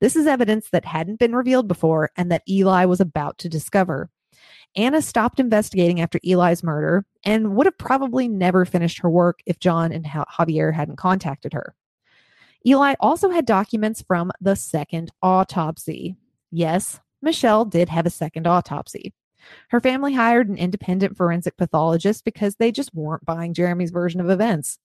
[0.00, 4.10] This is evidence that hadn't been revealed before and that Eli was about to discover.
[4.76, 9.60] Anna stopped investigating after Eli's murder and would have probably never finished her work if
[9.60, 11.74] John and Javier hadn't contacted her.
[12.66, 16.16] Eli also had documents from the second autopsy.
[16.50, 19.12] Yes, Michelle did have a second autopsy.
[19.68, 24.30] Her family hired an independent forensic pathologist because they just weren't buying Jeremy's version of
[24.30, 24.78] events.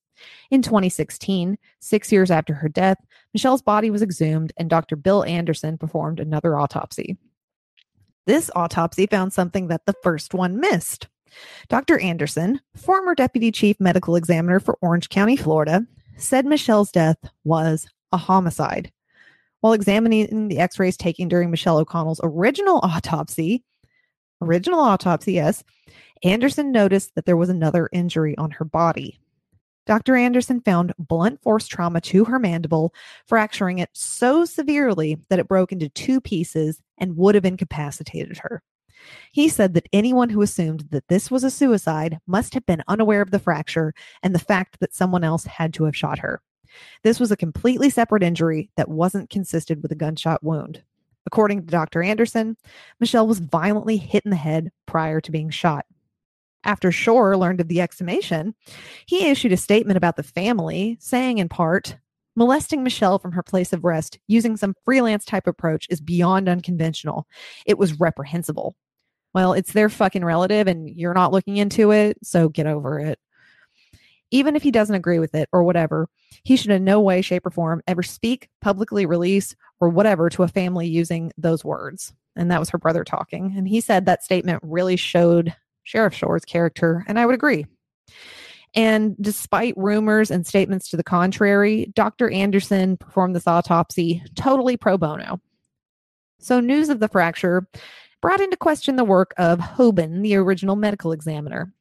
[0.51, 2.97] In 2016, six years after her death,
[3.33, 4.97] Michelle's body was exhumed and Dr.
[4.97, 7.17] Bill Anderson performed another autopsy.
[8.27, 11.07] This autopsy found something that the first one missed.
[11.69, 11.99] Dr.
[11.99, 15.85] Anderson, former deputy chief medical examiner for Orange County, Florida,
[16.19, 18.91] said Michelle's death was a homicide.
[19.61, 23.63] While examining the x rays taken during Michelle O'Connell's original autopsy,
[24.41, 25.63] original autopsy, yes,
[26.23, 29.19] Anderson noticed that there was another injury on her body.
[29.85, 30.15] Dr.
[30.15, 32.93] Anderson found blunt force trauma to her mandible,
[33.25, 38.61] fracturing it so severely that it broke into two pieces and would have incapacitated her.
[39.31, 43.21] He said that anyone who assumed that this was a suicide must have been unaware
[43.21, 46.41] of the fracture and the fact that someone else had to have shot her.
[47.03, 50.83] This was a completely separate injury that wasn't consisted with a gunshot wound.
[51.25, 52.01] According to Dr.
[52.01, 52.57] Anderson,
[52.99, 55.85] Michelle was violently hit in the head prior to being shot.
[56.63, 58.53] After Shoar learned of the exhumation,
[59.05, 61.97] he issued a statement about the family, saying in part,
[62.35, 67.27] Molesting Michelle from her place of rest using some freelance type approach is beyond unconventional.
[67.65, 68.75] It was reprehensible.
[69.33, 73.19] Well, it's their fucking relative and you're not looking into it, so get over it
[74.31, 76.07] even if he doesn't agree with it or whatever,
[76.43, 80.43] he should in no way, shape, or form ever speak, publicly release, or whatever to
[80.43, 82.13] a family using those words.
[82.35, 83.53] And that was her brother talking.
[83.57, 87.65] And he said that statement really showed Sheriff Shoar's character, and I would agree.
[88.75, 92.29] And despite rumors and statements to the contrary, Dr.
[92.29, 95.41] Anderson performed this autopsy totally pro bono.
[96.39, 97.67] So, news of the fracture
[98.21, 101.73] brought into question the work of Hobin, the original medical examiner.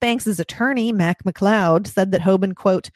[0.00, 2.90] Banks's attorney, Mac McLeod, said that Hobin, quote,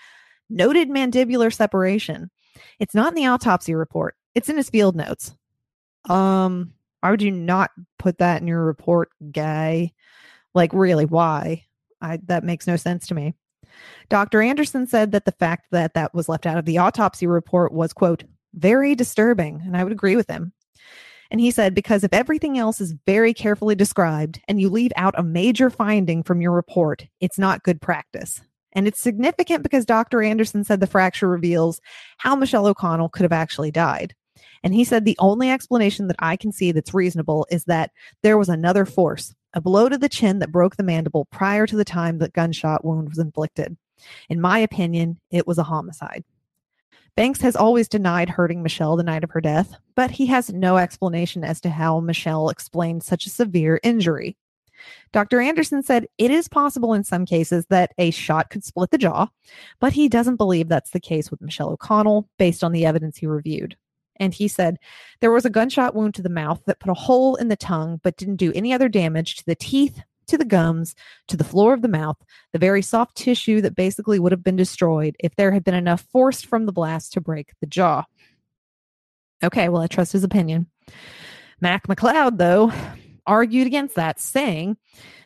[0.49, 2.31] noted mandibular separation.
[2.79, 4.17] It's not in the autopsy report.
[4.35, 5.35] It's in his field notes.
[6.09, 9.93] Um, why would you not put that in your report, guy?
[10.55, 11.65] Like, really, why?
[12.01, 13.35] I that makes no sense to me.
[14.09, 14.43] Dr.
[14.43, 17.93] Anderson said that the fact that that was left out of the autopsy report was,
[17.93, 19.63] quote, very disturbing.
[19.65, 20.53] And I would agree with him.
[21.31, 25.19] And he said, because if everything else is very carefully described and you leave out
[25.19, 28.41] a major finding from your report, it's not good practice.
[28.73, 30.23] And it's significant because Dr.
[30.23, 31.81] Anderson said the fracture reveals
[32.19, 34.15] how Michelle O'Connell could have actually died.
[34.63, 37.91] And he said the only explanation that I can see that's reasonable is that
[38.23, 41.77] there was another force, a blow to the chin that broke the mandible prior to
[41.77, 43.77] the time the gunshot wound was inflicted.
[44.29, 46.25] In my opinion, it was a homicide.
[47.17, 50.77] Banks has always denied hurting Michelle the night of her death, but he has no
[50.77, 54.37] explanation as to how Michelle explained such a severe injury.
[55.13, 55.41] Dr.
[55.41, 59.29] Anderson said it is possible in some cases that a shot could split the jaw,
[59.79, 63.27] but he doesn't believe that's the case with Michelle O'Connell based on the evidence he
[63.27, 63.77] reviewed.
[64.17, 64.79] And he said
[65.21, 68.01] there was a gunshot wound to the mouth that put a hole in the tongue
[68.03, 70.95] but didn't do any other damage to the teeth, to the gums,
[71.29, 72.17] to the floor of the mouth,
[72.53, 76.03] the very soft tissue that basically would have been destroyed if there had been enough
[76.13, 78.05] force from the blast to break the jaw.
[79.43, 80.67] Okay, well, I trust his opinion.
[81.61, 82.73] Mac McLeod, though,
[83.27, 84.77] argued against that, saying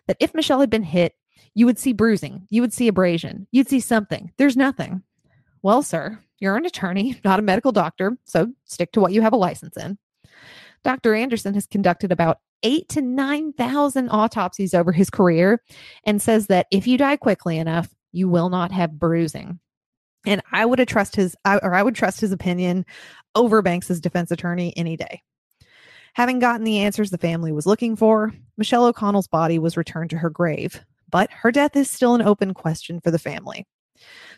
[0.06, 1.14] that if Michelle had been hit,
[1.54, 4.32] you would see bruising, you would see abrasion, you'd see something.
[4.36, 5.02] There's nothing.
[5.62, 9.32] Well, sir, you're an attorney, not a medical doctor, so stick to what you have
[9.32, 9.98] a license in.
[10.82, 11.14] Dr.
[11.14, 15.62] Anderson has conducted about eight to 9,000 autopsies over his career
[16.04, 19.60] and says that if you die quickly enough, you will not have bruising.
[20.26, 22.86] And I would trust his, or I would trust his opinion
[23.34, 25.22] over Banks's defense attorney any day.
[26.14, 30.18] Having gotten the answers the family was looking for, Michelle O'Connell's body was returned to
[30.18, 33.66] her grave, but her death is still an open question for the family.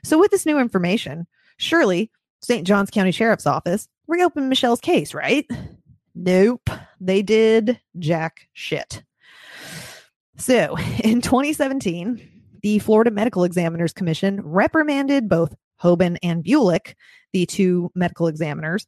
[0.03, 1.27] So, with this new information,
[1.59, 2.11] surely
[2.43, 2.67] St.
[2.67, 5.47] Johns County Sheriff's Office reopened Michelle's case, right?
[6.15, 6.71] Nope,
[7.01, 9.03] they did jack shit.
[10.37, 16.95] So in 2017, the Florida Medical Examiners Commission reprimanded both Hobin and Bulic,
[17.33, 18.87] the two medical examiners,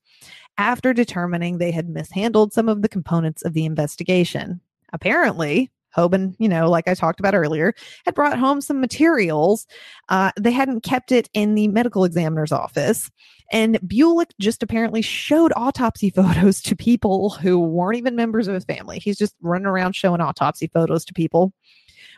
[0.57, 4.61] after determining they had mishandled some of the components of the investigation.
[4.93, 7.75] Apparently, Hobin, you know, like I talked about earlier,
[8.05, 9.67] had brought home some materials.
[10.09, 13.11] Uh, they hadn't kept it in the medical examiner's office.
[13.51, 18.65] And Bulic just apparently showed autopsy photos to people who weren't even members of his
[18.65, 19.01] family.
[19.01, 21.53] He's just running around showing autopsy photos to people,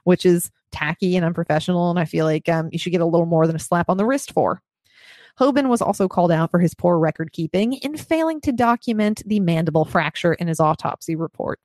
[0.05, 1.89] which is tacky and unprofessional.
[1.89, 3.97] And I feel like um, you should get a little more than a slap on
[3.97, 4.61] the wrist for.
[5.37, 9.41] Hobin was also called out for his poor record keeping in failing to document the
[9.41, 11.61] mandible fracture in his autopsy report.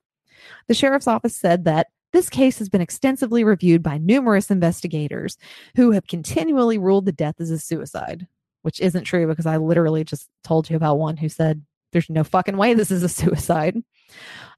[0.68, 5.36] The sheriff's office said that this case has been extensively reviewed by numerous investigators
[5.76, 8.26] who have continually ruled the death as a suicide,
[8.62, 11.62] which isn't true because I literally just told you about one who said
[11.92, 13.76] there's no fucking way this is a suicide.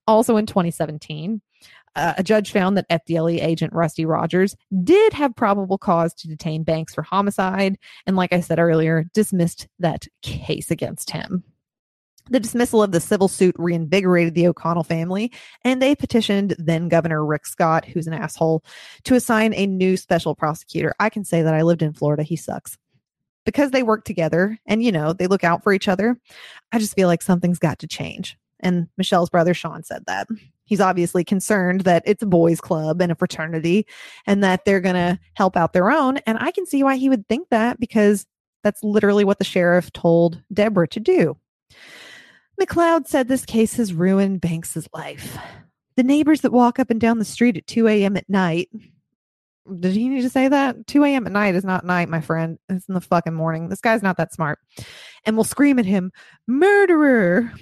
[0.06, 1.42] Also in 2017,
[1.96, 4.54] uh, a judge found that FDLE agent Rusty Rodgers
[4.84, 9.66] did have probable cause to detain Banks for homicide, and like I said earlier, dismissed
[9.80, 11.42] that case against him.
[12.30, 15.32] The dismissal of the civil suit reinvigorated the O'Connell family,
[15.64, 18.64] and they petitioned then Governor Rick Scott, who's an asshole,
[19.04, 20.94] to assign a new special prosecutor.
[21.00, 22.22] I can say that I lived in Florida.
[22.22, 22.76] He sucks.
[23.44, 26.20] Because they work together and, you know, they look out for each other,
[26.70, 28.36] I just feel like something's got to change.
[28.60, 30.28] And Michelle's brother Sean said that.
[30.64, 33.86] He's obviously concerned that it's a boys' club and a fraternity
[34.26, 36.18] and that they're going to help out their own.
[36.18, 38.26] And I can see why he would think that because
[38.62, 41.38] that's literally what the sheriff told Deborah to do.
[42.60, 45.38] McLeod said this case has ruined Banks's life.
[45.96, 48.16] The neighbors that walk up and down the street at 2 a.m.
[48.16, 48.68] at night.
[49.80, 50.86] Did he need to say that?
[50.86, 51.26] 2 a.m.
[51.26, 52.58] at night is not night, my friend.
[52.68, 53.68] It's in the fucking morning.
[53.68, 54.58] This guy's not that smart.
[55.24, 56.10] And will scream at him,
[56.46, 57.52] murderer.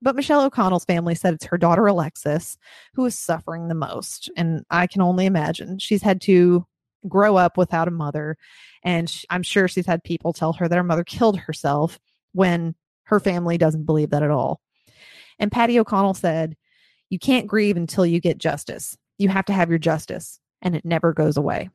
[0.00, 2.56] But Michelle O'Connell's family said it's her daughter Alexis
[2.94, 4.30] who is suffering the most.
[4.36, 6.66] And I can only imagine she's had to
[7.08, 8.36] grow up without a mother.
[8.84, 11.98] And sh- I'm sure she's had people tell her that her mother killed herself
[12.32, 12.74] when
[13.08, 14.60] her family doesn't believe that at all.
[15.38, 16.56] And Patty O'Connell said,
[17.08, 18.96] You can't grieve until you get justice.
[19.16, 21.70] You have to have your justice, and it never goes away.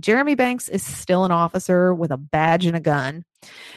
[0.00, 3.24] Jeremy Banks is still an officer with a badge and a gun,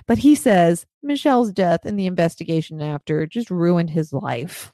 [0.07, 4.73] but he says Michelle's death and the investigation after just ruined his life.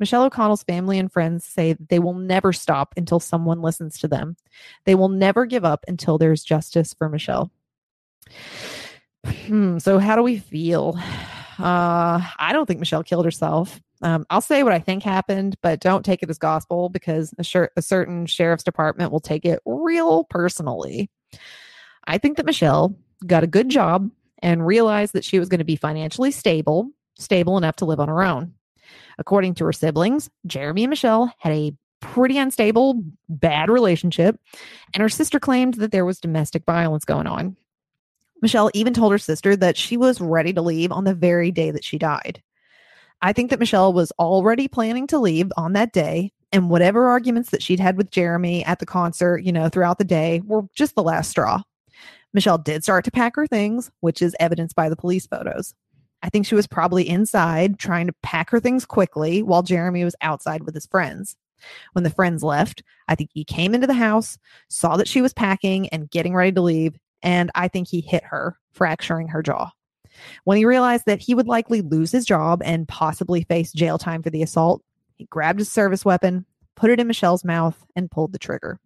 [0.00, 4.36] Michelle O'Connell's family and friends say they will never stop until someone listens to them.
[4.84, 7.52] They will never give up until there's justice for Michelle.
[9.24, 10.98] Hmm, so how do we feel?
[11.58, 13.80] Uh, I don't think Michelle killed herself.
[14.02, 17.68] Um, I'll say what I think happened, but don't take it as gospel because a,
[17.76, 21.10] a certain sheriff's department will take it real personally.
[22.06, 22.96] I think that Michelle
[23.26, 24.10] got a good job
[24.42, 28.08] and realized that she was going to be financially stable, stable enough to live on
[28.08, 28.54] her own.
[29.18, 34.40] According to her siblings, Jeremy and Michelle had a pretty unstable, bad relationship,
[34.94, 37.56] and her sister claimed that there was domestic violence going on.
[38.42, 41.70] Michelle even told her sister that she was ready to leave on the very day
[41.70, 42.42] that she died.
[43.22, 47.50] I think that Michelle was already planning to leave on that day, and whatever arguments
[47.50, 50.94] that she'd had with Jeremy at the concert, you know, throughout the day were just
[50.94, 51.62] the last straw.
[52.32, 55.74] Michelle did start to pack her things, which is evidenced by the police photos.
[56.22, 60.16] I think she was probably inside trying to pack her things quickly while Jeremy was
[60.20, 61.36] outside with his friends.
[61.92, 64.38] When the friends left, I think he came into the house,
[64.68, 68.24] saw that she was packing and getting ready to leave, and I think he hit
[68.24, 69.70] her, fracturing her jaw.
[70.44, 74.22] When he realized that he would likely lose his job and possibly face jail time
[74.22, 74.82] for the assault,
[75.16, 76.46] he grabbed his service weapon,
[76.76, 78.78] put it in Michelle's mouth, and pulled the trigger.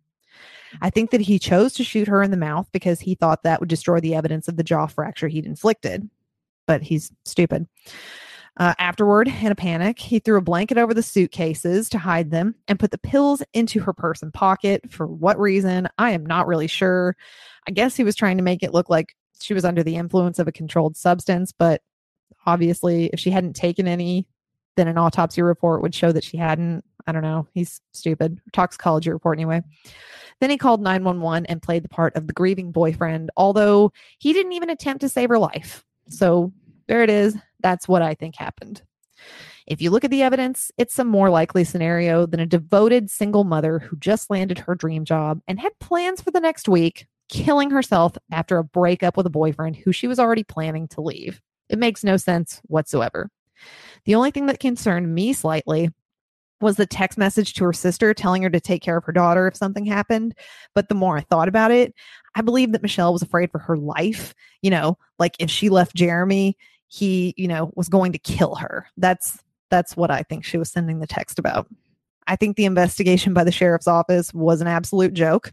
[0.82, 3.60] I think that he chose to shoot her in the mouth because he thought that
[3.60, 6.08] would destroy the evidence of the jaw fracture he'd inflicted.
[6.66, 7.66] But he's stupid.
[8.56, 12.54] Uh, afterward, in a panic, he threw a blanket over the suitcases to hide them
[12.68, 14.90] and put the pills into her purse and pocket.
[14.90, 15.88] For what reason?
[15.98, 17.16] I am not really sure.
[17.66, 20.38] I guess he was trying to make it look like she was under the influence
[20.38, 21.82] of a controlled substance, but
[22.46, 24.26] obviously, if she hadn't taken any,
[24.76, 26.84] then an autopsy report would show that she hadn't.
[27.06, 27.46] I don't know.
[27.52, 28.40] He's stupid.
[28.52, 29.62] Toxicology report, anyway.
[30.40, 34.52] Then he called 911 and played the part of the grieving boyfriend, although he didn't
[34.52, 35.84] even attempt to save her life.
[36.08, 36.52] So
[36.86, 37.36] there it is.
[37.60, 38.82] That's what I think happened.
[39.66, 43.44] If you look at the evidence, it's a more likely scenario than a devoted single
[43.44, 47.70] mother who just landed her dream job and had plans for the next week killing
[47.70, 51.40] herself after a breakup with a boyfriend who she was already planning to leave.
[51.68, 53.30] It makes no sense whatsoever.
[54.04, 55.90] The only thing that concerned me slightly
[56.60, 59.46] was the text message to her sister telling her to take care of her daughter
[59.46, 60.34] if something happened.
[60.74, 61.94] But the more I thought about it,
[62.34, 64.34] I believe that Michelle was afraid for her life.
[64.62, 66.56] You know, like if she left Jeremy,
[66.88, 68.86] he, you know, was going to kill her.
[68.96, 69.38] That's
[69.70, 71.66] that's what I think she was sending the text about.
[72.26, 75.52] I think the investigation by the sheriff's office was an absolute joke.